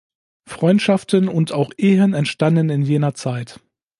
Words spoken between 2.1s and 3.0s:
entstanden in